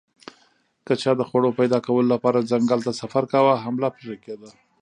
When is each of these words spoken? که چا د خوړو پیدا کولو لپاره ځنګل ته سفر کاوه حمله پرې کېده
که 0.85 0.93
چا 1.01 1.11
د 1.17 1.21
خوړو 1.29 1.49
پیدا 1.59 1.79
کولو 1.85 2.09
لپاره 2.13 2.47
ځنګل 2.51 2.79
ته 2.87 2.91
سفر 3.01 3.23
کاوه 3.31 3.53
حمله 3.63 3.89
پرې 3.97 4.15
کېده 4.23 4.49